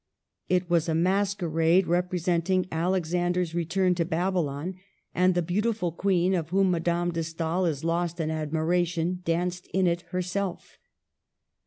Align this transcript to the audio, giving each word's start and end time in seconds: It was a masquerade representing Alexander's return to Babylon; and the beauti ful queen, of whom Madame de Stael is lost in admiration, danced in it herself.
It 0.49 0.67
was 0.67 0.89
a 0.89 0.95
masquerade 0.95 1.85
representing 1.85 2.65
Alexander's 2.71 3.53
return 3.53 3.93
to 3.93 4.03
Babylon; 4.03 4.77
and 5.13 5.35
the 5.35 5.43
beauti 5.43 5.75
ful 5.75 5.91
queen, 5.91 6.33
of 6.33 6.49
whom 6.49 6.71
Madame 6.71 7.11
de 7.11 7.21
Stael 7.23 7.67
is 7.67 7.83
lost 7.83 8.19
in 8.19 8.31
admiration, 8.31 9.21
danced 9.23 9.67
in 9.67 9.85
it 9.85 10.01
herself. 10.09 10.79